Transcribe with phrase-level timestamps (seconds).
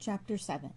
[0.00, 0.72] Chapter 7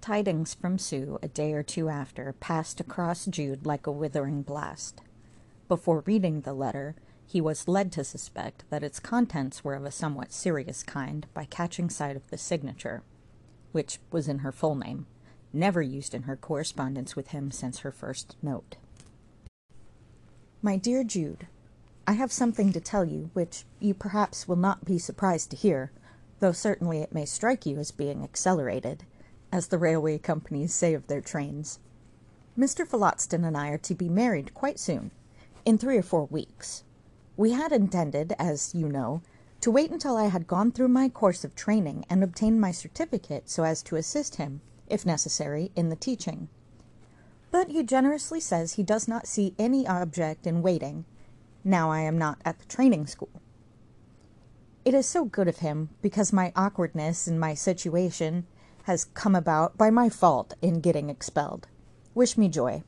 [0.00, 5.02] Tidings from Sue a day or two after passed across Jude like a withering blast.
[5.68, 9.92] Before reading the letter, he was led to suspect that its contents were of a
[9.92, 13.04] somewhat serious kind by catching sight of the signature,
[13.70, 15.06] which was in her full name,
[15.52, 18.74] never used in her correspondence with him since her first note.
[20.60, 21.46] My dear Jude,
[22.04, 25.92] I have something to tell you which you perhaps will not be surprised to hear,
[26.42, 29.04] though certainly it may strike you as being accelerated,
[29.52, 31.78] as the railway companies say of their trains.
[32.58, 32.84] Mr.
[32.84, 35.12] Phillotson and I are to be married quite soon,
[35.64, 36.82] in three or four weeks.
[37.36, 39.22] We had intended, as you know,
[39.60, 43.48] to wait until I had gone through my course of training and obtained my certificate
[43.48, 46.48] so as to assist him, if necessary, in the teaching.
[47.52, 51.04] But he generously says he does not see any object in waiting,
[51.62, 53.41] now I am not at the training school.
[54.84, 58.46] It is so good of him, because my awkwardness in my situation
[58.84, 61.68] has come about by my fault in getting expelled.
[62.14, 62.82] Wish me joy.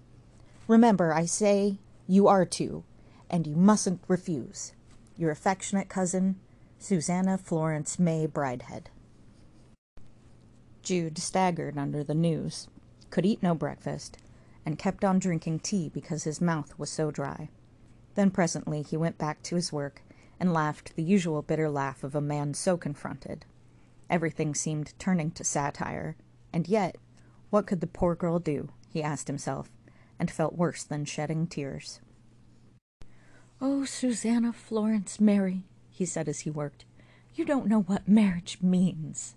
[0.66, 1.78] Remember, I say
[2.08, 2.82] you are to,
[3.30, 4.72] and you mustn't refuse.
[5.16, 6.40] Your affectionate cousin,
[6.80, 8.86] Susanna Florence May Bridehead.
[10.82, 12.66] Jude staggered under the news,
[13.10, 14.18] could eat no breakfast,
[14.66, 17.50] and kept on drinking tea because his mouth was so dry.
[18.16, 20.02] Then presently he went back to his work
[20.38, 23.44] and laughed the usual bitter laugh of a man so confronted.
[24.10, 26.16] Everything seemed turning to satire,
[26.52, 26.96] and yet,
[27.50, 28.70] what could the poor girl do?
[28.88, 29.70] he asked himself,
[30.18, 32.00] and felt worse than shedding tears.
[33.60, 36.84] Oh, Susanna Florence Mary, he said as he worked,
[37.34, 39.36] you don't know what marriage means.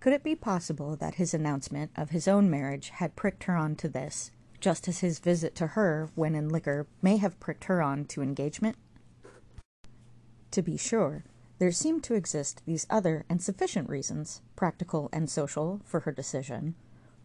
[0.00, 3.76] Could it be possible that his announcement of his own marriage had pricked her on
[3.76, 4.30] to this,
[4.60, 8.22] just as his visit to her when in liquor may have pricked her on to
[8.22, 8.76] engagement?
[10.56, 11.22] To be sure,
[11.58, 16.76] there seemed to exist these other and sufficient reasons, practical and social, for her decision,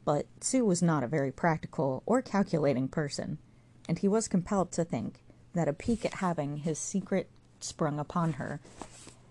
[0.04, 3.38] but Sue was not a very practical or calculating person,
[3.88, 7.30] and he was compelled to think that a pique at having his secret
[7.62, 8.60] sprung upon her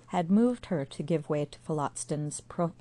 [0.07, 2.73] had moved her to give way to Phillotson's pro-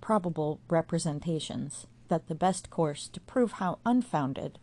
[0.00, 4.60] probable representations that the best course to prove how unfounded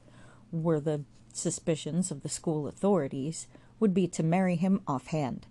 [0.54, 1.04] were the
[1.34, 3.48] suspicions of the school authorities
[3.82, 5.48] would be to marry him offhand,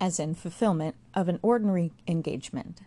[0.00, 2.80] as in fulfillment of an ordinary engagement.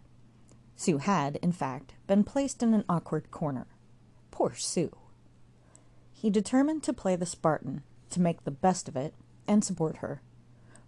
[0.76, 3.68] Sue had, in fact, been placed in an awkward corner.
[4.32, 4.98] Poor Sue!
[6.12, 9.14] He determined to play the Spartan, to make the best of it,
[9.48, 10.22] and support her.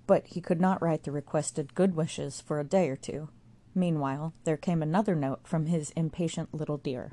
[0.08, 3.30] But he could not write the requested good wishes for a day or two.
[3.74, 7.12] Meanwhile, there came another note from his impatient little dear.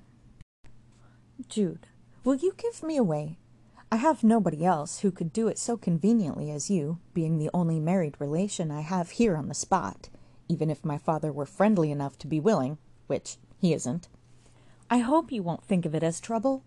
[1.49, 1.89] Jude,
[2.25, 3.39] will you give me away?
[3.93, 7.79] I have nobody else who could do it so conveniently as you, being the only
[7.79, 10.09] married relation I have here on the spot,
[10.49, 14.09] even if my father were friendly enough to be willing, which he isn't.
[14.89, 16.65] I hope you won't think of it as trouble.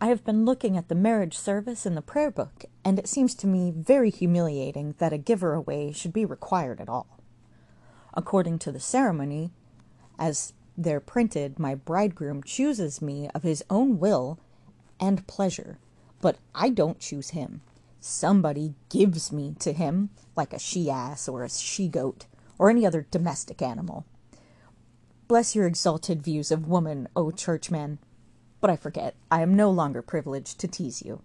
[0.00, 3.34] I have been looking at the marriage service in the prayer book, and it seems
[3.34, 7.20] to me very humiliating that a giver away should be required at all.
[8.14, 9.50] According to the ceremony,
[10.18, 14.38] as there printed, my bridegroom chooses me of his own will
[14.98, 15.78] and pleasure,
[16.20, 17.62] but I don't choose him.
[18.00, 22.26] Somebody gives me to him, like a she ass or a she goat,
[22.58, 24.04] or any other domestic animal.
[25.28, 27.98] Bless your exalted views of woman, O churchman.
[28.60, 31.22] But I forget, I am no longer privileged to tease you.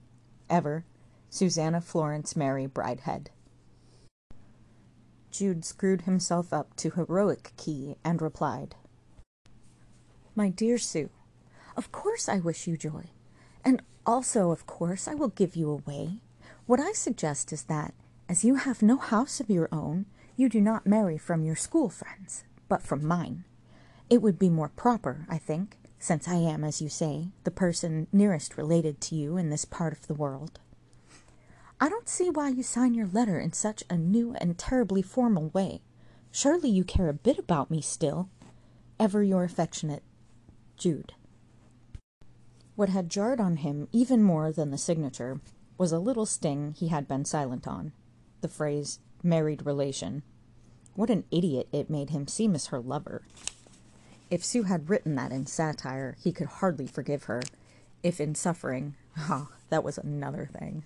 [0.49, 0.85] Ever,
[1.29, 3.27] Susanna Florence Mary Bridehead.
[5.31, 8.75] Jude screwed himself up to heroic key and replied,
[10.33, 11.09] My dear Sue,
[11.75, 13.09] of course I wish you joy.
[13.65, 16.19] And also, of course, I will give you away.
[16.65, 17.93] What I suggest is that,
[18.29, 20.05] as you have no house of your own,
[20.35, 23.45] you do not marry from your school friends, but from mine.
[24.09, 28.07] It would be more proper, I think, since I am, as you say, the person
[28.11, 30.59] nearest related to you in this part of the world.
[31.79, 35.49] I don't see why you sign your letter in such a new and terribly formal
[35.49, 35.81] way.
[36.31, 38.29] Surely you care a bit about me still.
[38.99, 40.03] Ever your affectionate
[40.77, 41.13] Jude.
[42.75, 45.39] What had jarred on him even more than the signature
[45.77, 47.93] was a little sting he had been silent on
[48.41, 50.21] the phrase married relation.
[50.93, 53.23] What an idiot it made him seem as her lover.
[54.29, 57.41] If Sue had written that in satire, he could hardly forgive her.
[58.03, 60.83] If in suffering, ah, oh, that was another thing.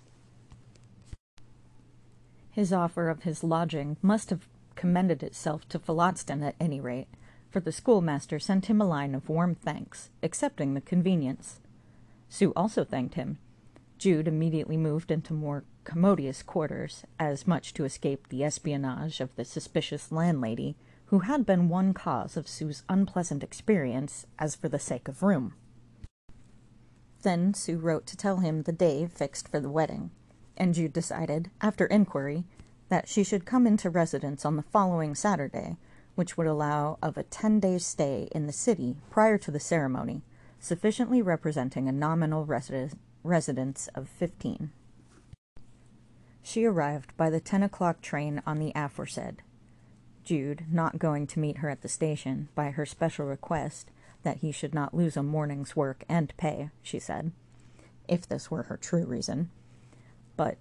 [2.52, 7.08] His offer of his lodging must have commended itself to Phillotson at any rate,
[7.50, 11.60] for the schoolmaster sent him a line of warm thanks, accepting the convenience.
[12.30, 13.40] Sue also thanked him.
[13.98, 19.44] Jude immediately moved into more commodious quarters, as much to escape the espionage of the
[19.44, 20.78] suspicious landlady,
[21.08, 25.56] who had been one cause of Sue's unpleasant experience, as for the sake of room.
[27.24, 30.12] Then Sue wrote to tell him the day fixed for the wedding,
[30.56, 32.46] and Jude decided, after inquiry,
[32.90, 35.78] that she should come into residence on the following Saturday,
[36.16, 40.22] which would allow of a ten days' stay in the city prior to the ceremony,
[40.60, 44.72] sufficiently representing a nominal resi- residence of fifteen.
[46.42, 49.42] She arrived by the ten o'clock train on the aforesaid.
[50.24, 53.90] Jude, not going to meet her at the station, by her special request
[54.24, 57.32] that he should not lose a morning's work and pay, she said,
[58.08, 59.50] if this were her true reason.
[60.36, 60.58] But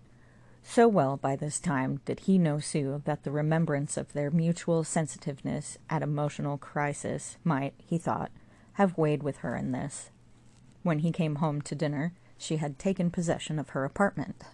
[0.62, 4.84] so well by this time did he know Sue that the remembrance of their mutual
[4.84, 8.30] sensitiveness at emotional crisis might, he thought,
[8.78, 10.10] have weighed with her in this.
[10.84, 14.44] When he came home to dinner, she had taken possession of her apartment.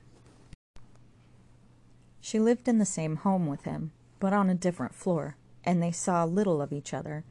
[2.23, 5.93] She lived in the same home with him, but on a different floor, and they
[5.93, 7.23] saw little of each other,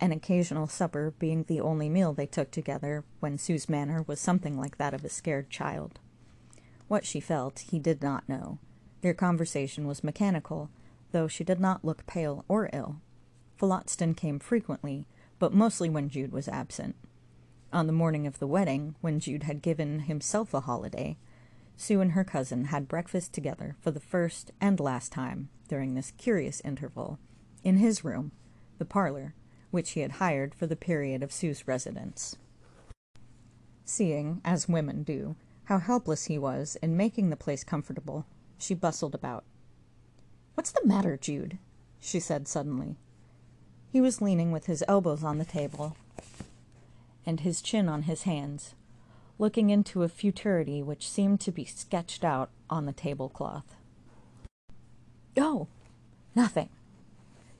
[0.00, 4.56] an occasional supper being the only meal they took together when Sue's manner was something
[4.56, 5.98] like that of a scared child.
[6.86, 8.58] What she felt, he did not know.
[9.00, 10.70] Their conversation was mechanical,
[11.10, 13.00] though she did not look pale or ill.
[13.56, 15.04] Phillotson came frequently,
[15.42, 16.94] but mostly when Jude was absent.
[17.72, 21.18] On the morning of the wedding, when Jude had given himself a holiday,
[21.76, 26.12] Sue and her cousin had breakfast together for the first and last time during this
[26.12, 27.18] curious interval,
[27.64, 28.30] in his room,
[28.78, 29.34] the parlor,
[29.72, 32.36] which he had hired for the period of Sue's residence.
[33.84, 35.34] Seeing, as women do,
[35.64, 38.26] how helpless he was in making the place comfortable,
[38.58, 39.42] she bustled about.
[40.54, 41.58] What's the matter, Jude?
[41.98, 42.96] she said suddenly.
[43.92, 45.94] He was leaning with his elbows on the table
[47.26, 48.74] and his chin on his hands,
[49.38, 53.76] looking into a futurity which seemed to be sketched out on the tablecloth.
[55.36, 55.68] Oh,
[56.34, 56.70] nothing.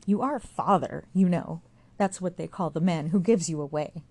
[0.07, 1.61] You are father, you know.
[1.99, 4.03] That's what they call the man who gives you away.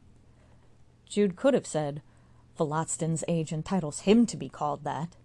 [1.09, 2.03] Jude could have said,
[2.55, 5.17] Phillotson's age entitles him to be called that.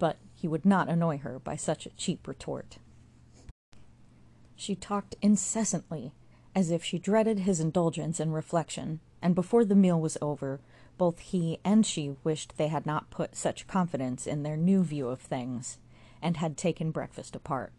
[0.00, 2.78] But he would not annoy her by such a cheap retort.
[4.56, 6.12] She talked incessantly,
[6.54, 10.60] as if she dreaded his indulgence in reflection, and before the meal was over,
[10.96, 15.08] both he and she wished they had not put such confidence in their new view
[15.08, 15.78] of things,
[16.22, 17.72] and had taken breakfast apart.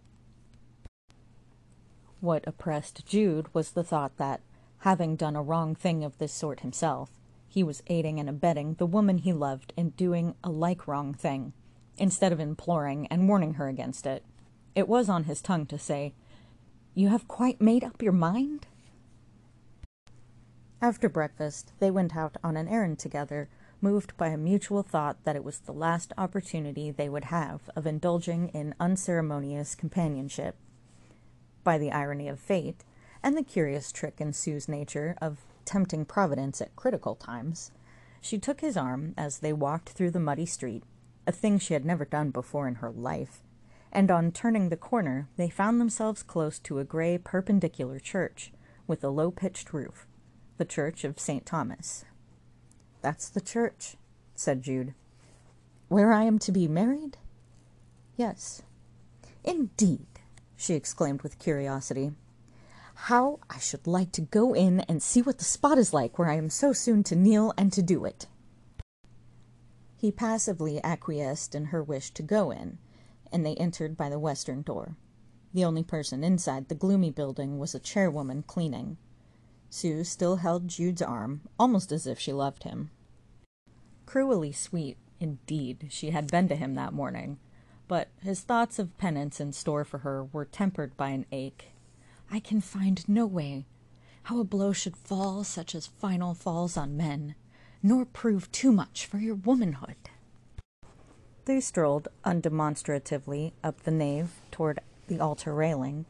[2.20, 4.42] What oppressed Jude was the thought that,
[4.80, 7.10] having done a wrong thing of this sort himself,
[7.48, 11.54] he was aiding and abetting the woman he loved in doing a like wrong thing,
[11.98, 14.24] instead of imploring and warning her against it.
[14.76, 16.14] It was on his tongue to say,
[16.98, 18.66] You have quite made up your mind?
[20.82, 23.50] After breakfast, they went out on an errand together,
[23.82, 27.86] moved by a mutual thought that it was the last opportunity they would have of
[27.86, 30.56] indulging in unceremonious companionship.
[31.64, 32.84] By the irony of fate,
[33.22, 37.70] and the curious trick in Sue's nature of tempting Providence at critical times,
[38.22, 40.82] she took his arm as they walked through the muddy street,
[41.28, 43.44] a thing she had never done before in her life,
[43.98, 48.52] and on turning the corner they found themselves close to a gray perpendicular church
[48.86, 50.06] with a low pitched roof,
[50.60, 51.48] the church of St.
[51.48, 52.06] Thomas.
[53.02, 53.96] That's the church,
[54.36, 54.94] said Jude.
[55.88, 57.18] Where I am to be married?
[58.16, 58.62] Yes.
[59.44, 60.06] Indeed,
[60.56, 62.12] she exclaimed with curiosity.
[62.94, 66.30] How I should like to go in and see what the spot is like where
[66.30, 68.28] I am so soon to kneel and to do it.
[69.96, 72.78] He passively acquiesced in her wish to go in,
[73.32, 74.96] and they entered by the western door.
[75.54, 78.98] The only person inside the gloomy building was a chairwoman cleaning.
[79.70, 82.92] Sue still held Jude's arm, almost as if she loved him.
[84.06, 87.40] Cruelly sweet, indeed, she had been to him that morning,
[87.88, 91.72] but his thoughts of penance in store for her were tempered by an ache
[92.30, 93.66] I can find no way
[94.24, 97.36] how a blow should fall such as final falls on men,
[97.82, 99.96] nor prove too much for your womanhood.
[101.48, 106.04] They strolled undemonstratively up the nave toward the altar railing,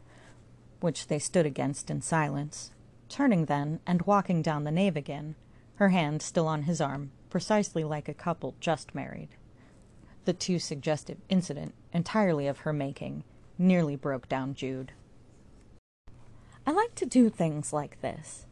[0.79, 2.71] which they stood against in silence,
[3.07, 5.35] turning then and walking down the nave again,
[5.75, 9.29] her hand still on his arm, precisely like a couple just married.
[10.25, 13.23] The too suggestive incident, entirely of her making,
[13.59, 14.93] nearly broke down Jude.
[16.65, 18.47] I like to do things like this,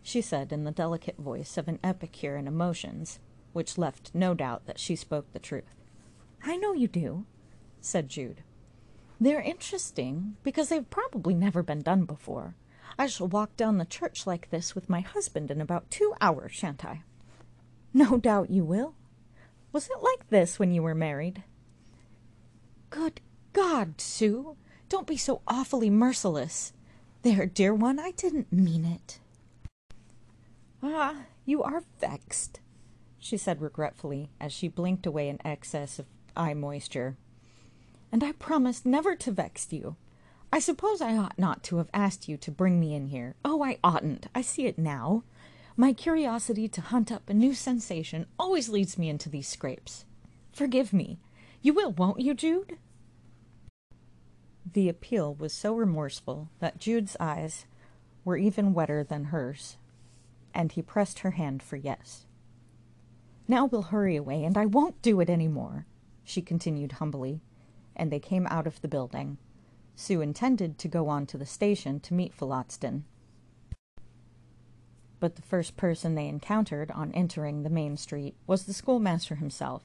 [0.00, 3.18] she said in the delicate voice of an epicure in emotions,
[3.52, 5.79] which left no doubt that she spoke the truth.
[6.44, 7.26] I know you do,
[7.80, 8.42] said Jude.
[9.20, 12.54] They're interesting because they've probably never been done before.
[12.98, 16.52] I shall walk down the church like this with my husband in about two hours,
[16.52, 17.02] shan't I?
[17.92, 18.94] No doubt you will.
[19.72, 21.42] Was it like this when you were married?
[22.88, 23.20] Good
[23.52, 24.56] God, Sue!
[24.88, 26.72] Don't be so awfully merciless.
[27.22, 29.20] There, dear one, I didn't mean it.
[30.82, 32.60] Ah, you are vexed,
[33.18, 36.06] she said regretfully as she blinked away an excess of
[36.36, 37.16] eye moisture.
[38.12, 39.96] And I promised never to vex you.
[40.52, 43.36] I suppose I ought not to have asked you to bring me in here.
[43.44, 44.26] Oh, I oughtn't.
[44.34, 45.22] I see it now.
[45.76, 50.04] My curiosity to hunt up a new sensation always leads me into these scrapes.
[50.52, 51.18] Forgive me.
[51.62, 52.78] You will, won't you, Jude?
[54.72, 57.66] The appeal was so remorseful that Jude's eyes
[58.24, 59.76] were even wetter than hers,
[60.52, 62.26] and he pressed her hand for yes.
[63.48, 65.86] Now we'll hurry away, and I won't do it any more,
[66.24, 67.40] she continued humbly,
[67.96, 69.38] and they came out of the building.
[69.94, 73.04] Sue intended to go on to the station to meet Phillotson.
[75.18, 79.82] But the first person they encountered on entering the main street was the schoolmaster himself,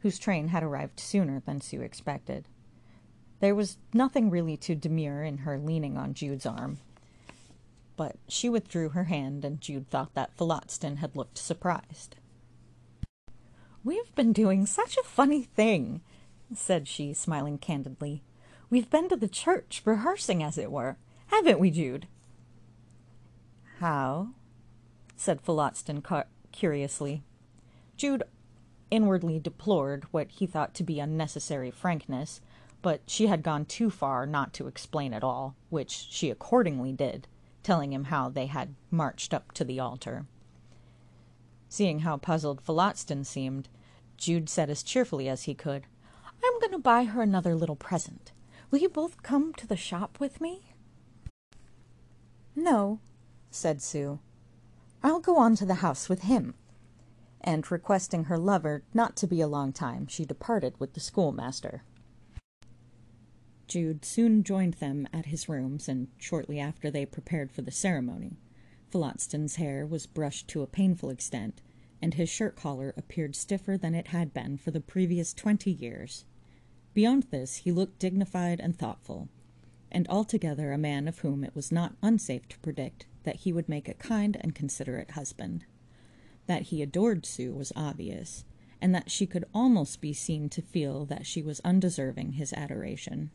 [0.00, 2.46] whose train had arrived sooner than Sue expected.
[3.40, 6.78] There was nothing really to demur in her leaning on Jude's arm,
[7.96, 12.16] but she withdrew her hand, and Jude thought that Phillotson had looked surprised.
[13.86, 16.00] We've been doing such a funny thing,
[16.52, 18.24] said she, smiling candidly.
[18.68, 20.96] We've been to the church, rehearsing, as it were.
[21.28, 22.08] Haven't we, Jude?
[23.78, 24.30] How?
[25.14, 26.02] said Phillotson
[26.50, 27.22] curiously.
[27.96, 28.24] Jude
[28.90, 32.40] inwardly deplored what he thought to be unnecessary frankness,
[32.82, 37.28] but she had gone too far not to explain at all, which she accordingly did,
[37.62, 40.26] telling him how they had marched up to the altar.
[41.68, 43.68] Seeing how puzzled Phillotson seemed,
[44.16, 45.86] Jude said as cheerfully as he could,
[46.44, 48.32] I'm going to buy her another little present.
[48.70, 50.72] Will you both come to the shop with me?
[52.54, 53.00] No,
[53.50, 54.18] said Sue.
[55.02, 56.54] I'll go on to the house with him.
[57.40, 61.82] And requesting her lover not to be a long time, she departed with the schoolmaster.
[63.68, 68.38] Jude soon joined them at his rooms, and shortly after they prepared for the ceremony.
[68.90, 71.60] Phillotson's hair was brushed to a painful extent,
[72.00, 76.24] and his shirt collar appeared stiffer than it had been for the previous twenty years.
[76.94, 79.28] Beyond this, he looked dignified and thoughtful,
[79.90, 83.68] and altogether a man of whom it was not unsafe to predict that he would
[83.68, 85.64] make a kind and considerate husband.
[86.46, 88.44] That he adored Sue was obvious,
[88.80, 93.30] and that she could almost be seen to feel that she was undeserving his adoration.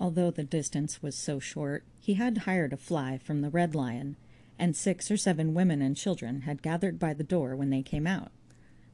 [0.00, 4.16] Although the distance was so short, he had hired a fly from the Red Lion,
[4.58, 8.06] and six or seven women and children had gathered by the door when they came
[8.06, 8.32] out.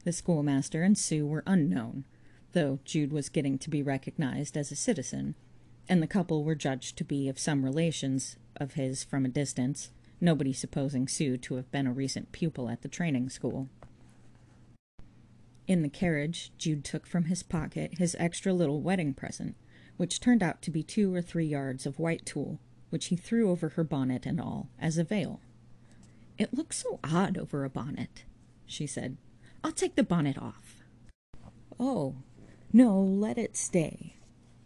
[0.04, 2.04] The schoolmaster and Sue were unknown,
[2.52, 5.34] though Jude was getting to be recognized as a citizen,
[5.88, 9.90] and the couple were judged to be of some relations of his from a distance,
[10.20, 13.68] nobody supposing Sue to have been a recent pupil at the training school.
[15.66, 19.56] In the carriage, Jude took from his pocket his extra little wedding present,
[19.96, 23.50] which turned out to be two or three yards of white tulle, which he threw
[23.50, 25.40] over her bonnet and all, as a veil.
[26.36, 28.24] It looks so odd over a bonnet,
[28.66, 29.16] she said.
[29.62, 30.82] I'll take the bonnet off.
[31.78, 32.16] Oh,
[32.72, 34.16] no, let it stay,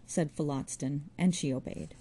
[0.06, 1.94] said Phillotson, and she obeyed.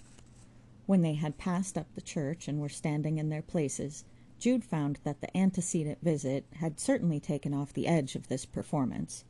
[0.86, 4.04] When they had passed up the church and were standing in their places,
[4.38, 9.24] Jude found that the antecedent visit had certainly taken off the edge of this performance.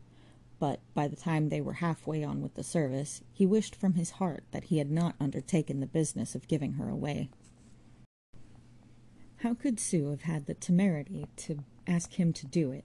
[0.61, 4.13] But by the time they were halfway on with the service, he wished from his
[4.13, 7.31] heart that he had not undertaken the business of giving her away.
[9.43, 12.85] How could Sue have had the temerity to ask him to do it?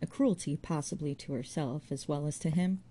[0.00, 2.82] A cruelty possibly to herself as well as to him?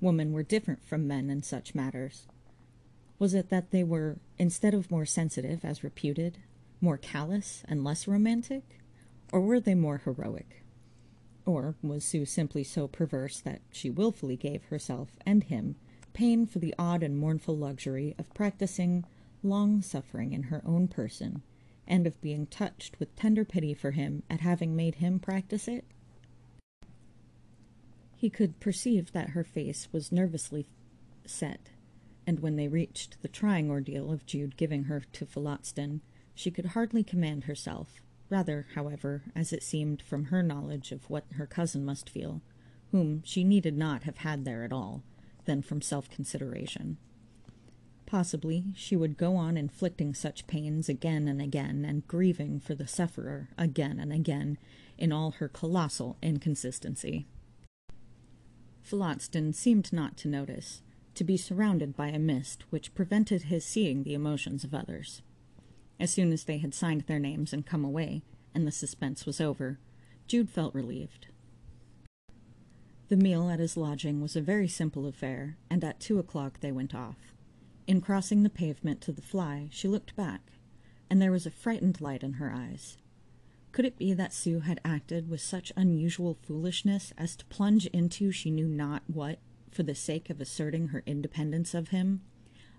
[0.00, 2.26] Women were different from men in such matters.
[3.20, 6.38] Was it that they were, instead of more sensitive, as reputed,
[6.80, 8.80] more callous and less romantic?
[9.32, 10.64] Or were they more heroic?
[11.46, 15.76] Or was Sue simply so perverse that she wilfully gave herself and him
[16.12, 19.04] pain for the odd and mournful luxury of practicing
[19.44, 21.42] long suffering in her own person,
[21.86, 25.84] and of being touched with tender pity for him at having made him practice it?
[28.16, 30.66] He could perceive that her face was nervously
[31.26, 31.70] set,
[32.26, 36.00] and when they reached the trying ordeal of Jude giving her to Phillotson,
[36.34, 38.00] she could hardly command herself,
[38.30, 42.40] rather, however, as it seemed from her knowledge of what her cousin must feel,
[42.90, 45.02] whom she needed not have had there at all,
[45.44, 46.96] than from self consideration.
[48.06, 52.86] Possibly she would go on inflicting such pains again and again, and grieving for the
[52.86, 54.58] sufferer again and again,
[54.98, 57.26] in all her colossal inconsistency.
[58.82, 60.82] Phillotson seemed not to notice,
[61.14, 65.22] to be surrounded by a mist which prevented his seeing the emotions of others.
[65.98, 68.22] As soon as they had signed their names and come away,
[68.54, 69.78] and the suspense was over,
[70.26, 71.28] Jude felt relieved.
[73.08, 76.72] The meal at his lodging was a very simple affair, and at two o'clock they
[76.72, 77.33] went off.
[77.86, 80.52] In crossing the pavement to the fly, she looked back,
[81.10, 82.96] and there was a frightened light in her eyes.
[83.72, 88.30] Could it be that Sue had acted with such unusual foolishness as to plunge into
[88.30, 89.38] she knew not what
[89.70, 92.22] for the sake of asserting her independence of him,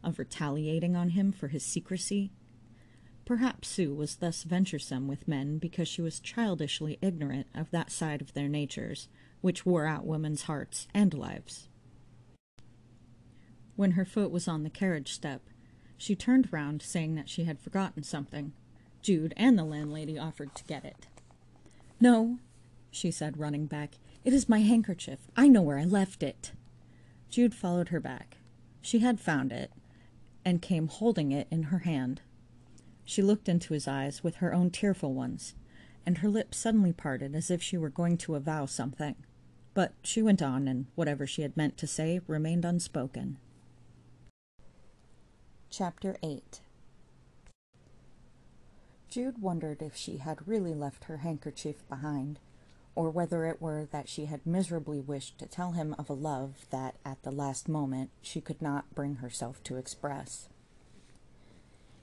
[0.04, 2.32] of retaliating on him for his secrecy?
[3.26, 8.22] Perhaps Sue was thus venturesome with men because she was childishly ignorant of that side
[8.22, 9.08] of their natures
[9.42, 11.68] which wore out women's hearts and lives.
[13.76, 15.42] When her foot was on the carriage step,
[15.98, 18.54] she turned round, saying that she had forgotten something.
[19.02, 21.08] Jude and the landlady offered to get it.
[22.00, 22.40] No,
[22.92, 23.96] she said, running back.
[24.24, 25.20] It is my handkerchief.
[25.36, 26.52] I know where I left it.
[27.30, 28.38] Jude followed her back.
[28.82, 29.72] She had found it,
[30.44, 32.22] and came holding it in her hand.
[33.04, 35.54] She looked into his eyes with her own tearful ones,
[36.06, 39.16] and her lips suddenly parted as if she were going to avow something.
[39.74, 43.38] But she went on, and whatever she had meant to say remained unspoken.
[45.70, 46.62] Chapter 8
[49.10, 52.40] Jude wondered if she had really left her handkerchief behind,
[52.96, 56.66] or whether it were that she had miserably wished to tell him of a love
[56.70, 60.50] that, at the last moment, she could not bring herself to express.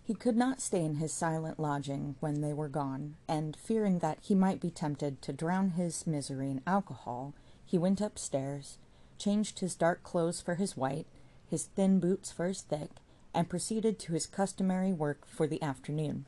[0.05, 4.19] He could not stay in his silent lodging when they were gone, and fearing that
[4.21, 8.79] he might be tempted to drown his misery in alcohol, he went upstairs,
[9.17, 11.07] changed his dark clothes for his white,
[11.47, 12.91] his thin boots for his thick,
[13.35, 16.27] and proceeded to his customary work for the afternoon.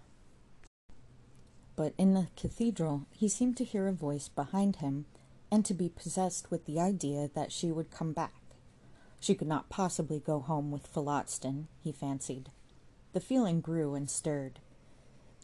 [1.76, 5.06] But in the cathedral he seemed to hear a voice behind him,
[5.50, 8.34] and to be possessed with the idea that she would come back.
[9.20, 12.50] She could not possibly go home with Phillotson, he fancied.
[13.12, 14.58] The feeling grew and stirred.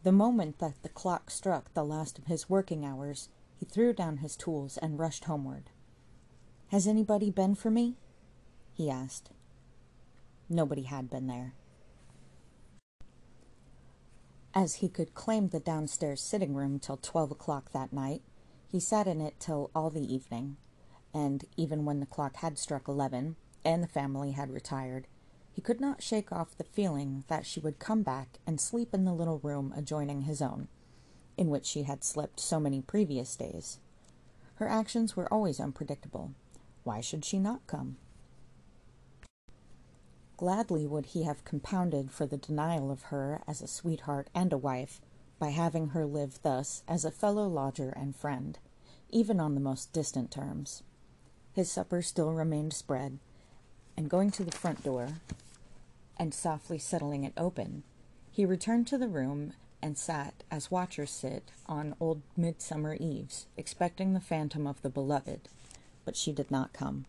[0.03, 4.19] The moment that the clock struck the last of his working hours, he threw down
[4.19, 5.71] his tools and rushed homeward.
[6.69, 7.97] Has anybody been for me?
[8.73, 9.31] he asked.
[10.53, 11.55] Nobody had been there.
[14.53, 18.23] As he could claim the downstairs sitting room till twelve o'clock that night,
[18.67, 20.57] he sat in it till all the evening,
[21.15, 25.07] and even when the clock had struck eleven, and the family had retired,
[25.53, 29.05] he could not shake off the feeling that she would come back and sleep in
[29.05, 30.67] the little room adjoining his own,
[31.37, 33.79] in which she had slept so many previous days.
[34.55, 36.33] Her actions were always unpredictable.
[36.83, 37.99] Why should she not come?
[40.41, 44.57] Gladly would he have compounded for the denial of her as a sweetheart and a
[44.57, 44.99] wife
[45.39, 48.59] by having her live thus as a fellow lodger and friend,
[49.11, 50.83] even on the most distant terms.
[51.53, 53.19] His supper still remained spread,
[53.99, 55.09] and going to the front door
[56.19, 57.83] and softly settling it open,
[58.33, 64.15] he returned to the room and sat as watchers sit on old midsummer eves, expecting
[64.15, 65.51] the phantom of the beloved,
[66.07, 67.05] but she did not come.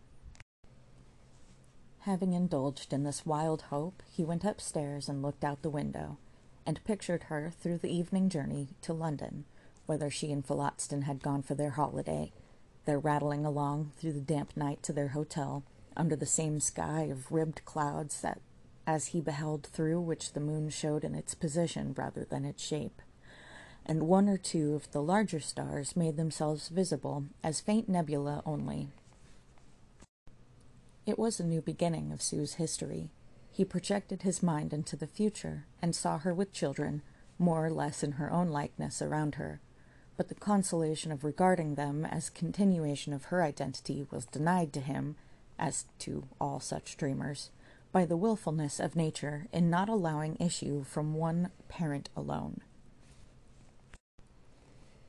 [2.02, 6.18] Having indulged in this wild hope, he went upstairs and looked out the window,
[6.66, 9.44] and pictured her through the evening journey to London,
[9.86, 12.32] whither she and Phillotson had gone for their holiday,
[12.86, 15.62] their rattling along through the damp night to their hotel,
[15.96, 18.40] under the same sky of ribbed clouds that
[18.84, 23.00] as he beheld through which the moon showed in its position rather than its shape,
[23.86, 28.88] and one or two of the larger stars made themselves visible as faint nebula only
[31.04, 33.10] it was a new beginning of Sue's history.
[33.50, 37.02] He projected his mind into the future and saw her with children,
[37.38, 39.60] more or less in her own likeness, around her.
[40.16, 45.16] But the consolation of regarding them as continuation of her identity was denied to him,
[45.58, 47.50] as to all such dreamers,
[47.90, 52.60] by the wilfulness of nature in not allowing issue from one parent alone.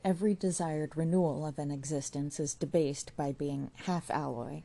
[0.04, 4.62] Every desired renewal of an existence is debased by being half alloy,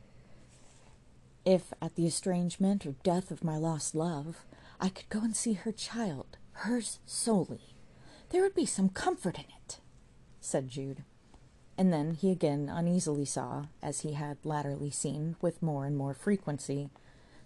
[1.49, 4.45] if, at the estrangement or death of my lost love,
[4.79, 7.73] I could go and see her child, hers solely,
[8.29, 9.79] there would be some comfort in it,
[10.39, 11.03] said Jude.
[11.75, 16.13] And then he again uneasily saw, as he had latterly seen with more and more
[16.13, 16.91] frequency,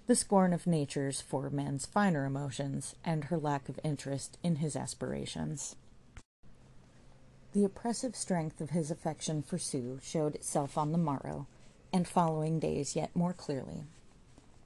[0.08, 4.76] the scorn of nature's for man's finer emotions and her lack of interest in his
[4.76, 5.78] aspirations.
[7.54, 11.48] The oppressive strength of his affection for Sue showed itself on the morrow
[11.94, 13.84] and following days yet more clearly.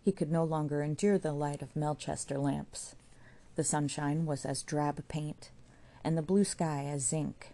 [0.02, 2.96] He could no longer endure the light of Melchester lamps.
[3.56, 5.52] The sunshine was as drab paint,
[6.04, 7.54] and the blue sky as zinc.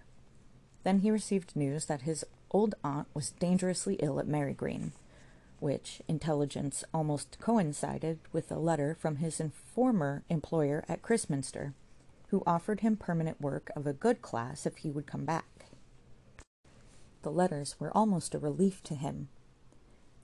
[0.84, 4.92] Then he received news that his old aunt was dangerously ill at Marygreen,
[5.60, 9.42] which intelligence almost coincided with a letter from his
[9.74, 11.74] former employer at Christminster,
[12.28, 15.66] who offered him permanent work of a good class if he would come back.
[17.24, 19.30] The letters were almost a relief to him,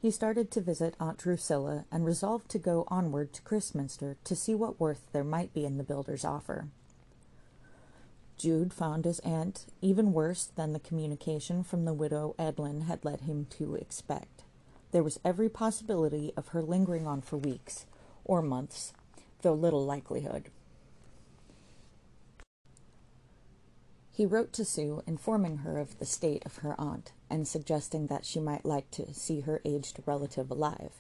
[0.02, 4.56] He started to visit Aunt Drusilla and resolved to go onward to Christminster to see
[4.56, 6.70] what worth there might be in the builder's offer.
[8.38, 13.22] Jude found his aunt even worse than the communication from the widow Edlin had led
[13.22, 14.44] him to expect.
[14.92, 17.86] There was every possibility of her lingering on for weeks
[18.24, 18.94] or months,
[19.42, 20.46] though little likelihood.
[24.20, 28.26] He wrote to Sue, informing her of the state of her aunt, and suggesting that
[28.26, 30.92] she might like to see her aged relative alive.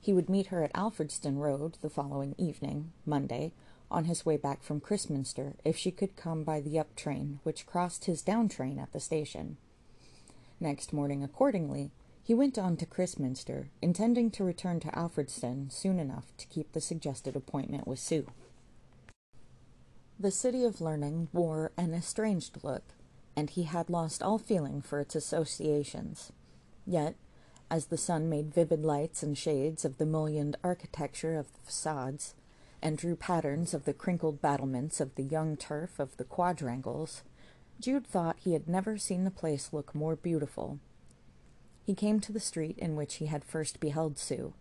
[0.00, 3.52] He would meet her at Alfredston Road the following evening, Monday,
[3.90, 7.66] on his way back from Christminster, if she could come by the up train, which
[7.66, 9.56] crossed his down train at the station.
[10.60, 11.90] Next morning, accordingly,
[12.22, 16.80] he went on to Christminster, intending to return to Alfredston soon enough to keep the
[16.80, 18.28] suggested appointment with Sue.
[20.18, 22.94] The city of learning wore an estranged look,
[23.36, 26.32] and he had lost all feeling for its associations.
[26.86, 27.16] Yet,
[27.70, 32.34] as the sun made vivid lights and shades of the mullioned architecture of the facades,
[32.80, 37.22] and drew patterns of the crinkled battlements of the young turf of the quadrangles,
[37.78, 40.78] Jude thought he had never seen the place look more beautiful.
[41.84, 44.54] He came to the street in which he had first beheld Sue,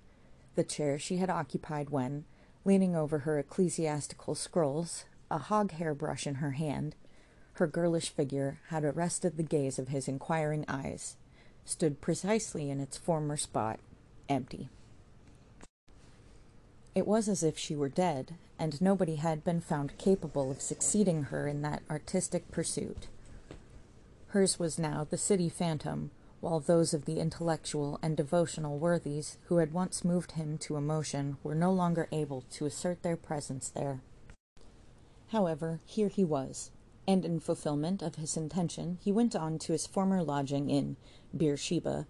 [0.56, 2.26] the chair she had occupied when,
[2.66, 6.96] leaning over her ecclesiastical scrolls, a hog hair brush in her hand,
[7.54, 11.16] her girlish figure had arrested the gaze of his inquiring eyes,
[11.64, 13.80] stood precisely in its former spot,
[14.30, 14.70] empty.
[16.94, 21.24] It was as if she were dead, and nobody had been found capable of succeeding
[21.24, 23.08] her in that artistic pursuit.
[24.28, 26.12] Hers was now the city phantom,
[26.42, 31.38] while those of the intellectual and devotional worthies who had once moved him to emotion
[31.44, 34.02] were no longer able to assert their presence there.
[35.30, 36.72] However, here he was,
[37.08, 40.98] and in fulfillment of his intention, he went on to his former lodging in
[41.36, 42.08] Beersheba,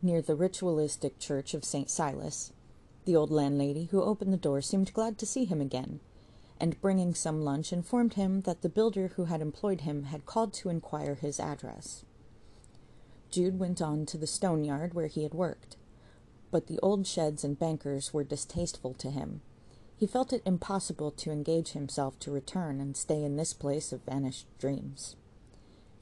[0.00, 1.90] near the ritualistic church of St.
[1.90, 2.52] Silas,
[3.04, 6.00] the old landlady who opened the door seemed glad to see him again,
[6.60, 10.52] and bringing some lunch informed him that the builder who had employed him had called
[10.52, 12.04] to inquire his address.
[13.30, 15.76] Jude went on to the stone yard where he had worked,
[16.50, 19.40] but the old sheds and bankers were distasteful to him.
[19.96, 24.02] He felt it impossible to engage himself to return and stay in this place of
[24.02, 25.16] vanished dreams.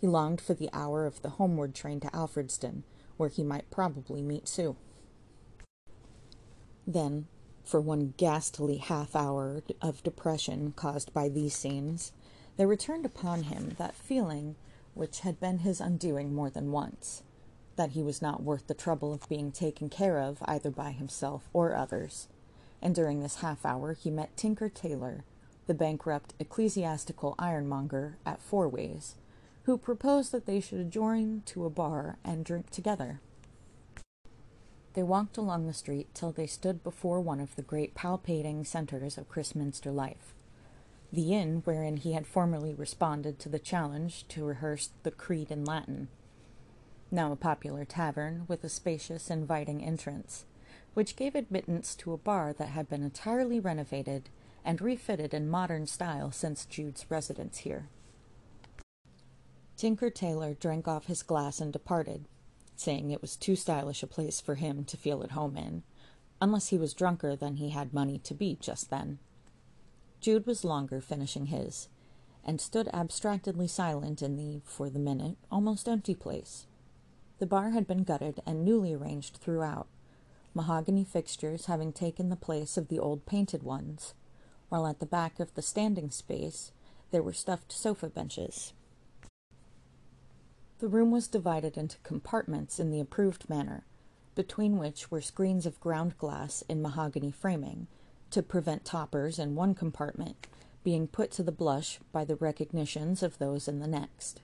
[0.01, 2.83] He longed for the hour of the homeward train to Alfredston,
[3.17, 4.77] where he might probably meet Sue.
[6.87, 7.27] Then,
[7.65, 12.13] for one ghastly half hour of depression caused by these scenes,
[12.57, 14.57] there returned upon him that feeling
[14.95, 17.23] which had been his undoing more than once
[17.77, 21.49] that he was not worth the trouble of being taken care of either by himself
[21.53, 22.29] or others.
[22.83, 25.25] And during this half hour he met Tinker Taylor,
[25.67, 29.15] the bankrupt ecclesiastical ironmonger at Fourways,
[29.65, 33.21] who proposed that they should adjourn to a bar and drink together.
[34.95, 39.17] They walked along the street till they stood before one of the great palpating centres
[39.17, 40.35] of Christminster life,
[41.13, 45.65] the inn wherein he had formerly responded to the challenge to rehearse the Creed in
[45.65, 46.09] Latin,
[47.11, 50.45] now a popular tavern with a spacious, inviting entrance,
[50.95, 54.29] which gave admittance to a bar that had been entirely renovated
[54.65, 57.89] and refitted in modern style since Jude's residence here.
[59.77, 62.27] Tinker Taylor drank off his glass and departed,
[62.77, 65.83] saying it was too stylish a place for him to feel at home in,
[66.41, 69.19] unless he was drunker than he had money to be just then.
[70.21, 71.89] Jude was longer finishing his,
[72.45, 76.67] and stood abstractedly silent in the, for the minute, almost empty place.
[77.39, 79.89] The bar had been gutted and newly arranged throughout,
[80.55, 84.15] mahogany fixtures having taken the place of the old painted ones,
[84.69, 86.73] while at the back of the standing space
[87.11, 88.73] there were stuffed sofa benches.
[90.79, 93.85] The room was divided into compartments in the approved manner,
[94.35, 97.87] between which were screens of ground glass in mahogany framing,
[98.31, 100.49] to prevent toppers in one compartment
[100.83, 104.41] being put to the blush by the recognitions of those in the next.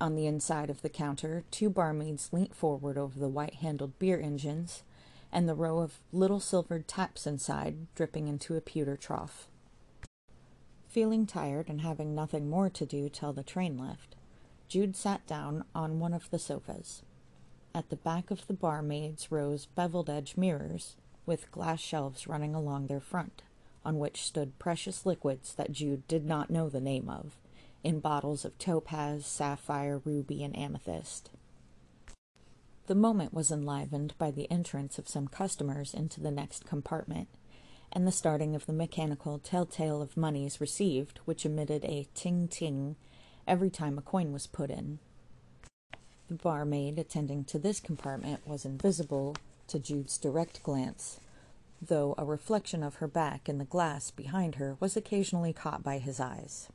[0.00, 4.20] On the inside of the counter, two barmaids leant forward over the white handled beer
[4.20, 4.82] engines,
[5.32, 9.48] and the row of little silvered taps inside dripping into a pewter trough.
[10.88, 14.16] Feeling tired and having nothing more to do till the train left,
[14.68, 17.02] Jude sat down on one of the sofas.
[17.74, 22.86] At the back of the barmaids rose beveled edge mirrors, with glass shelves running along
[22.86, 23.42] their front,
[23.84, 27.36] on which stood precious liquids that Jude did not know the name of,
[27.84, 31.30] in bottles of topaz, sapphire, ruby, and amethyst.
[32.88, 37.28] The moment was enlivened by the entrance of some customers into the next compartment,
[37.92, 42.96] and the starting of the mechanical telltale of moneys received, which emitted a ting ting
[43.46, 45.00] every time a coin was put in.
[46.28, 51.20] The barmaid attending to this compartment was invisible to Jude's direct glance,
[51.82, 55.98] though a reflection of her back in the glass behind her was occasionally caught by
[55.98, 56.70] his eyes.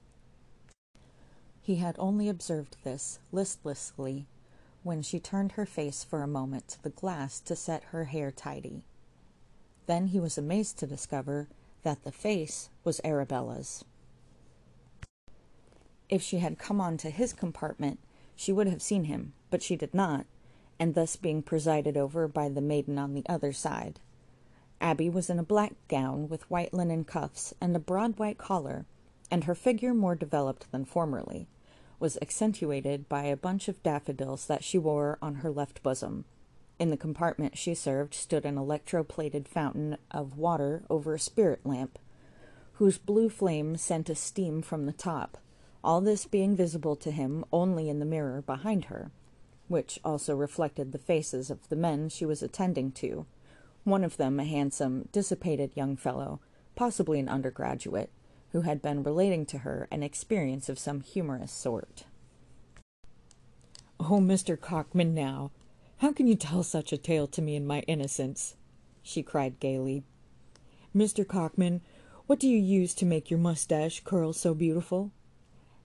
[1.60, 4.28] He had only observed this listlessly
[4.84, 8.32] when she turned her face for a moment to the glass to set her hair
[8.32, 8.84] tidy.
[9.86, 11.48] Then he was amazed to discover
[11.84, 13.84] that the face was Arabella's.
[16.10, 18.00] If she had come on to his compartment,
[18.36, 20.26] she would have seen him, but she did not,
[20.80, 24.00] and thus being presided over by the maiden on the other side.
[24.82, 28.86] Abby was in a black gown with white linen cuffs and a broad white collar,
[29.32, 31.48] and her figure, more developed than formerly,
[32.04, 36.26] was accentuated by a bunch of daffodils that she wore on her left bosom.
[36.78, 41.98] In the compartment she served stood an electro-plated fountain of water over a spirit lamp,
[42.74, 45.38] whose blue flame sent a steam from the top,
[45.82, 49.10] all this being visible to him only in the mirror behind her,
[49.70, 53.26] which also reflected the faces of the men she was attending to,
[53.86, 56.42] one of them a handsome, dissipated young fellow,
[56.76, 58.12] possibly an undergraduate,
[58.54, 62.06] who had been relating to her an experience of some humorous sort.
[64.00, 64.60] Oh, Mr.
[64.60, 65.52] Cockman, now,
[65.98, 68.56] how can you tell such a tale to me in my innocence?
[69.02, 70.04] she cried gaily.
[70.96, 71.28] Mr.
[71.28, 71.82] Cockman,
[72.28, 75.12] what do you use to make your mustache curl so beautiful?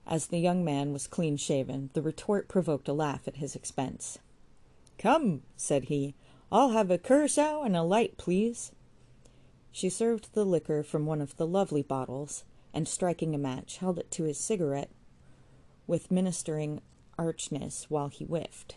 [0.06, 4.18] As the young man was clean shaven, the retort provoked a laugh at his expense.
[4.98, 6.14] Come, said he,
[6.52, 8.72] I'll have a curacao and a light, please.
[9.72, 13.98] She served the liquor from one of the lovely bottles, and striking a match, held
[13.98, 14.90] it to his cigarette
[15.86, 16.80] with ministering
[17.18, 18.76] archness while he whiffed.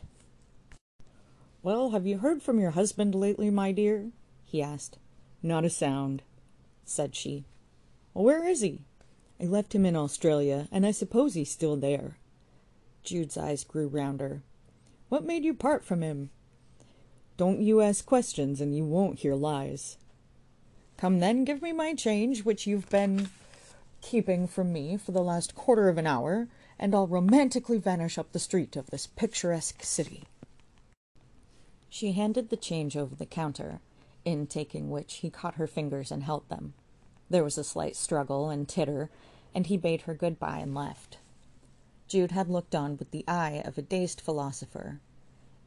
[1.64, 4.12] Well, have you heard from your husband lately, my dear?
[4.44, 4.98] he asked.
[5.44, 6.24] Not a sound,
[6.84, 7.46] said she.
[8.14, 8.82] Well, where is he?
[9.40, 12.18] I left him in Australia, and I suppose he's still there.
[13.04, 14.44] Jude's eyes grew rounder.
[15.10, 16.30] What made you part from him?
[17.38, 19.98] Don't you ask questions, and you won't hear lies.
[20.98, 23.30] Come then, give me my change, which you've been
[24.02, 26.48] keeping from me for the last quarter of an hour,
[26.80, 30.26] and I'll romantically vanish up the street of this picturesque city.
[31.90, 33.80] She handed the change over the counter,
[34.26, 36.74] in taking which he caught her fingers and held them.
[37.30, 39.10] There was a slight struggle and titter,
[39.54, 41.18] and he bade her good bye and left.
[42.08, 45.00] Jude had looked on with the eye of a dazed philosopher.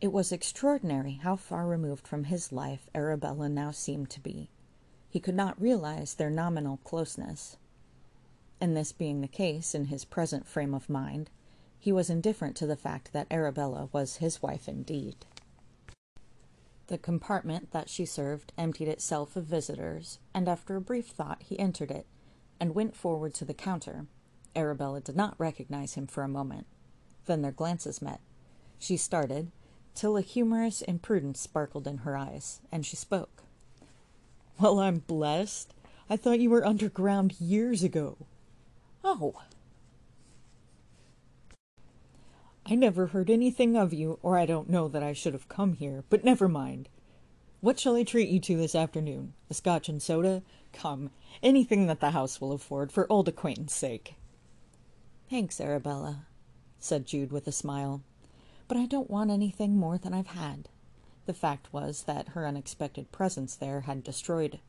[0.00, 4.50] It was extraordinary how far removed from his life Arabella now seemed to be.
[5.08, 7.56] He could not realize their nominal closeness.
[8.60, 11.30] And this being the case in his present frame of mind,
[11.78, 15.26] he was indifferent to the fact that Arabella was his wife indeed.
[16.86, 21.58] The compartment that she served emptied itself of visitors, and after a brief thought he
[21.58, 22.06] entered it
[22.60, 24.06] and went forward to the counter.
[24.54, 26.66] Arabella did not recognize him for a moment.
[27.26, 28.20] Then their glances met.
[28.78, 29.50] She started,
[29.94, 33.42] till a humorous imprudence sparkled in her eyes, and she spoke.
[34.60, 35.74] Well, I'm blessed.
[36.08, 38.18] I thought you were underground years ago.
[39.04, 39.34] Oh.
[42.66, 45.74] I never heard anything of you, or I don't know that I should have come
[45.74, 46.88] here, but never mind.
[47.60, 49.34] What shall I treat you to this afternoon?
[49.50, 50.42] A scotch and soda?
[50.72, 51.10] Come,
[51.42, 54.14] anything that the house will afford for old acquaintance' sake.
[55.28, 56.26] Thanks, Arabella,
[56.78, 58.02] said Jude with a smile.
[58.68, 60.70] But I don't want anything more than I've had.
[61.26, 64.60] The fact was that her unexpected presence there had destroyed,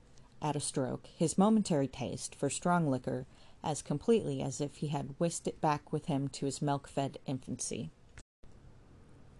[0.41, 3.25] at a stroke, his momentary taste for strong liquor
[3.65, 7.17] as completely as if he had whisked it back with him to his milk fed
[7.25, 7.91] infancy.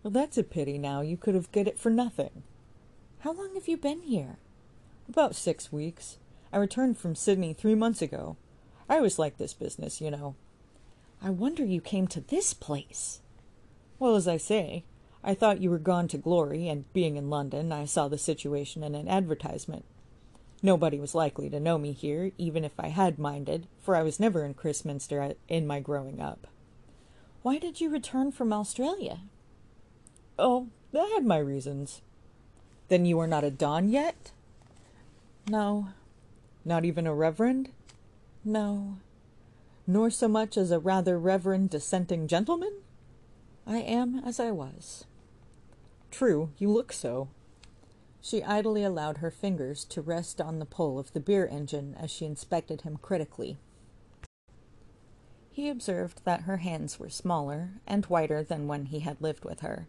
[0.03, 1.01] Well, that's a pity now.
[1.01, 2.43] You could have got it for nothing.
[3.19, 4.37] How long have you been here?
[5.07, 6.17] About six weeks.
[6.51, 8.37] I returned from Sydney three months ago.
[8.89, 10.35] I always liked this business, you know.
[11.21, 13.21] I wonder you came to this place.
[13.97, 14.83] Well, as I say,
[15.23, 18.83] I thought you were gone to glory, and being in London, I saw the situation
[18.83, 19.85] in an advertisement.
[20.65, 24.19] Nobody was likely to know me here, even if I had minded, for I was
[24.19, 26.47] never in Christminster in my growing up.
[27.43, 29.19] Why did you return from Australia?
[30.39, 32.01] Oh, I had my reasons.
[32.87, 34.31] Then you are not a Don yet?
[35.47, 35.89] No.
[36.65, 37.69] Not even a reverend?
[38.43, 38.97] No.
[39.85, 42.73] Nor so much as a rather reverend dissenting gentleman?
[43.67, 45.05] I am as I was.
[46.09, 47.27] True, you look so.
[48.25, 52.09] She idly allowed her fingers to rest on the pull of the beer engine as
[52.09, 53.59] she inspected him critically.
[55.51, 59.59] He observed that her hands were smaller and whiter than when he had lived with
[59.59, 59.87] her,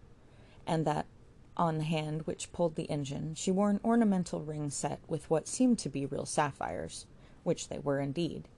[0.67, 1.07] and that
[1.57, 5.49] on the hand which pulled the engine, she wore an ornamental ring set with what
[5.49, 7.07] seemed to be real sapphires,
[7.43, 8.49] which they were indeed,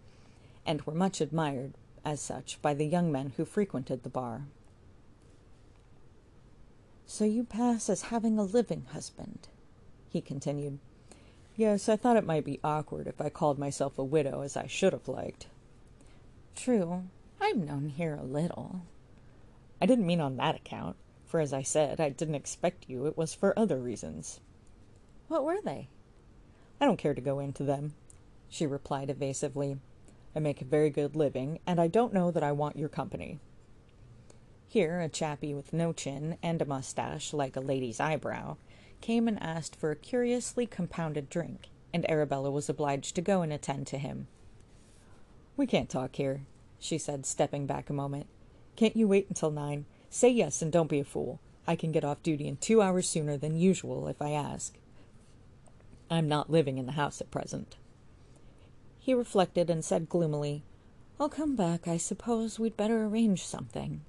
[0.66, 4.48] and were much admired as such by the young men who frequented the bar.
[7.06, 9.46] So you pass as having a living husband,
[10.08, 10.78] he continued.
[11.56, 14.66] Yes, I thought it might be awkward if I called myself a widow as I
[14.66, 15.46] should have liked.
[16.54, 17.04] True.
[17.40, 18.82] I've known here a little.
[19.80, 23.06] I didn't mean on that account, for as I said, I didn't expect you.
[23.06, 24.40] It was for other reasons.
[25.28, 25.88] What were they?
[26.80, 27.94] I don't care to go into them,
[28.48, 29.78] she replied evasively.
[30.34, 33.40] I make a very good living, and I don't know that I want your company.
[34.68, 38.56] Here a chappie with no chin and a mustache like a lady's eyebrow
[39.00, 43.52] came and asked for a curiously compounded drink, and Arabella was obliged to go and
[43.52, 44.26] attend to him.
[45.56, 46.42] We can't talk here,
[46.78, 48.26] she said, stepping back a moment.
[48.76, 49.86] Can't you wait until nine?
[50.10, 51.40] Say yes and don't be a fool.
[51.66, 54.78] I can get off duty in two hours sooner than usual if I ask.
[56.10, 57.76] I'm not living in the house at present.
[58.98, 60.62] He reflected and said gloomily,
[61.20, 61.88] I'll come back.
[61.88, 64.02] I suppose we'd better arrange something.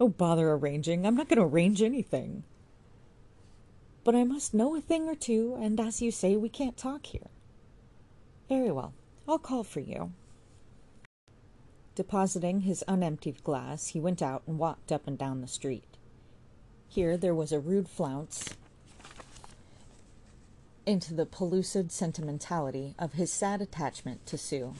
[0.00, 1.04] Oh, bother arranging.
[1.04, 2.44] I'm not going to arrange anything.
[4.08, 7.04] But I must know a thing or two, and as you say, we can't talk
[7.04, 7.28] here.
[8.48, 8.94] Very well.
[9.28, 10.12] I'll call for you.
[11.94, 15.98] Depositing his unemptied glass, he went out and walked up and down the street.
[16.88, 18.48] Here there was a rude flounce
[20.86, 24.72] into the pellucid sentimentality of his sad attachment to Sue.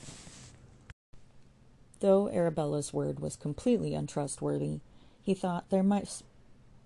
[1.99, 4.79] Though Arabella's word was completely untrustworthy,
[5.21, 6.23] he thought there might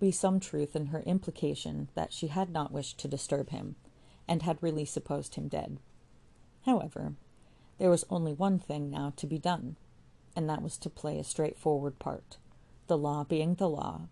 [0.04, 3.78] be some truth in her implication that she had not wished to disturb him,
[4.28, 5.80] and had really supposed him dead.
[6.66, 7.14] However,
[7.78, 9.78] there was only one thing now to be done,
[10.36, 12.36] and that was to play a straightforward part,
[12.88, 14.10] the law being the law,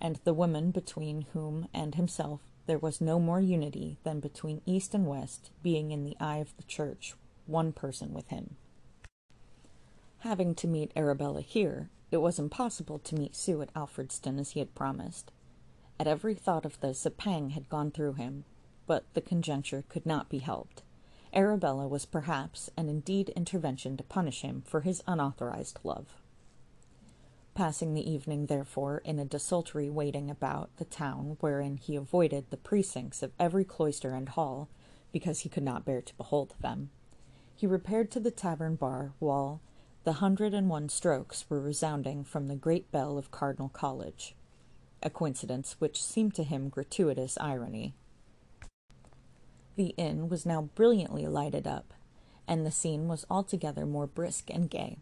[0.00, 4.94] and the woman between whom and himself there was no more unity than between East
[4.94, 7.12] and West being in the eye of the Church
[7.44, 8.56] one person with him.
[10.20, 14.60] Having to meet Arabella here, it was impossible to meet Sue at Alfredston as he
[14.60, 15.32] had promised.
[15.98, 18.44] At every thought of this a pang had gone through him,
[18.86, 20.84] but the conjuncture could not be helped.
[21.32, 26.22] Arabella was perhaps an indeed intervention to punish him for his unauthorized love.
[27.56, 32.56] Passing the evening, therefore, in a desultory waiting about the town wherein he avoided the
[32.56, 34.68] precincts of every cloister and hall,
[35.10, 36.90] because he could not bear to behold them,
[37.56, 39.60] he repaired to the tavern bar while
[40.04, 44.34] the hundred and one strokes were resounding from the great bell of Cardinal College,
[45.02, 47.94] a coincidence which seemed to him gratuitous irony.
[49.76, 51.94] The inn was now brilliantly lighted up,
[52.46, 54.98] and the scene was altogether more brisk and gay.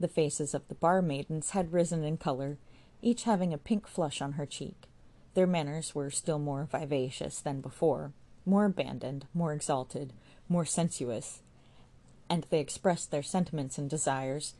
[0.00, 2.56] The faces of the bar maidens had risen in color,
[3.02, 4.88] each having a pink flush on her cheek.
[5.34, 8.12] Their manners were still more vivacious than before,
[8.46, 10.14] more abandoned, more exalted,
[10.48, 11.42] more sensuous,
[12.30, 14.54] and they expressed their sentiments and desires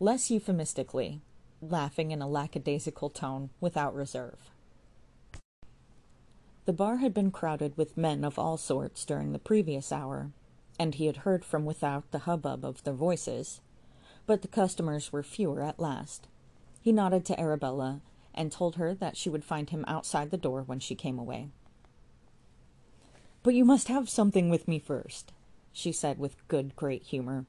[0.00, 1.20] less euphemistically,
[1.60, 4.50] laughing in a lackadaisical tone without reserve.
[6.64, 10.30] The bar had been crowded with men of all sorts during the previous hour,
[10.78, 13.60] and he had heard from without the hubbub of their voices
[14.26, 16.28] but the customers were fewer at last.
[16.80, 18.00] He nodded to Arabella
[18.34, 21.48] and told her that she would find him outside the door when she came away.
[23.42, 25.32] But you must have something with me first,
[25.72, 27.46] she said with good, great humor.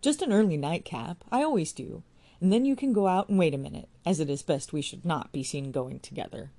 [0.00, 1.24] Just an early nightcap.
[1.30, 2.02] I always do.
[2.40, 4.82] And then you can go out and wait a minute, as it is best we
[4.82, 6.52] should not be seen going together.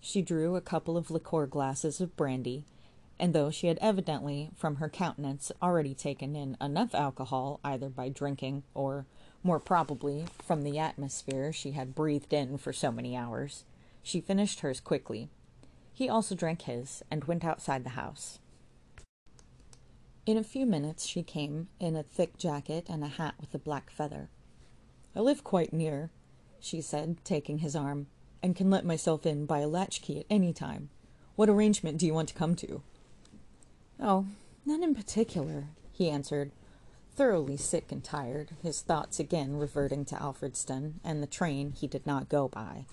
[0.00, 2.64] She drew a couple of liqueur glasses of brandy
[3.18, 8.08] and though she had evidently, from her countenance, already taken in enough alcohol either by
[8.08, 9.06] drinking or,
[9.42, 13.64] more probably, from the atmosphere she had breathed in for so many hours,
[14.02, 15.28] she finished hers quickly.
[15.92, 18.38] He also drank his and went outside the house.
[20.28, 23.58] In a few minutes she came, in a thick jacket and a hat with a
[23.58, 24.28] black feather.
[25.16, 26.10] I live quite near,
[26.60, 28.08] she said, taking his arm,
[28.42, 30.90] and can let myself in by a latchkey at any time.
[31.34, 32.82] What arrangement do you want to come to?
[33.98, 34.26] Oh,
[34.66, 36.52] none in particular, he answered,
[37.16, 42.06] thoroughly sick and tired, his thoughts again reverting to Alfredston and the train he did
[42.06, 42.84] not go by,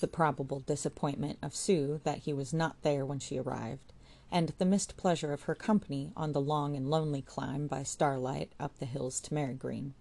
[0.00, 3.94] the probable disappointment of Sue that he was not there when she arrived,
[4.30, 8.52] and the missed pleasure of her company on the long and lonely climb by starlight
[8.60, 9.92] up the hills to Marygreen.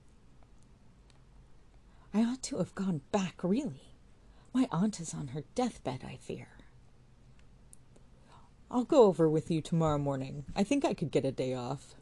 [2.13, 3.93] I ought to have gone back, really.
[4.53, 6.49] My aunt is on her deathbed, I fear.
[8.69, 10.45] I'll go over with you tomorrow morning.
[10.55, 11.95] I think I could get a day off.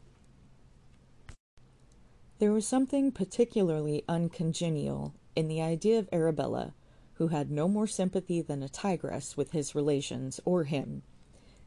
[2.38, 6.74] There was something particularly uncongenial in the idea of Arabella,
[7.14, 11.02] who had no more sympathy than a tigress with his relations or him,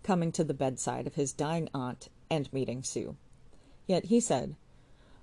[0.04, 3.16] coming to the bedside of his dying aunt and meeting Sue.
[3.88, 4.56] Yet he said,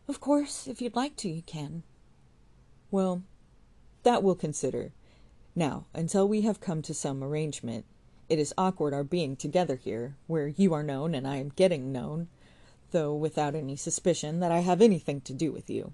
[0.08, 1.82] Of course, if you'd like to, you can.
[2.90, 3.22] Well,
[4.02, 4.92] that we'll consider.
[5.54, 7.84] Now, until we have come to some arrangement,
[8.28, 11.92] It is awkward our being together here, where you are known and I am getting
[11.92, 12.28] known,
[12.90, 15.92] though without any suspicion that I have anything to do with you.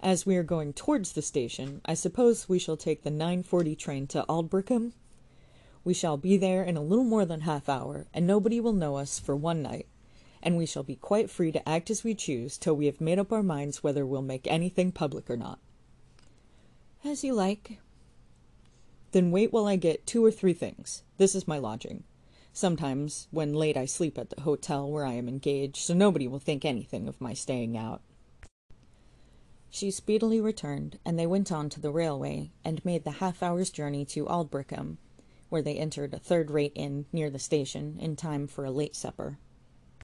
[0.00, 4.06] As we are going towards the station, I suppose we shall take the 9.40 train
[4.08, 4.92] to Aldbrickham?
[5.82, 8.96] We shall be there in a little more than half hour, and nobody will know
[8.96, 9.86] us for one night,
[10.42, 13.18] and we shall be quite free to act as we choose till we have made
[13.18, 15.58] up our minds whether we'll make anything public or not.
[17.04, 17.78] As you like.
[19.12, 21.02] Then wait while I get two or three things.
[21.16, 22.04] This is my lodging.
[22.52, 26.38] Sometimes, when late, I sleep at the hotel where I am engaged, so nobody will
[26.38, 28.02] think anything of my staying out.
[29.70, 33.70] She speedily returned, and they went on to the railway, and made the half hour's
[33.70, 34.98] journey to Aldbrickham,
[35.50, 38.96] where they entered a third rate inn near the station in time for a late
[38.96, 39.38] supper.